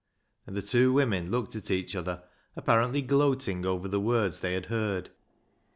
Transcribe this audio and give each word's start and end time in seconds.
"And 0.47 0.57
the 0.57 0.63
two 0.63 0.91
women 0.91 1.29
looked 1.29 1.55
at 1.55 1.69
each 1.69 1.95
other, 1.95 2.23
apparently 2.55 3.03
gloating 3.03 3.67
over 3.67 3.87
the 3.87 3.99
words 3.99 4.39
they 4.39 4.55
had 4.55 4.65
heard. 4.65 5.11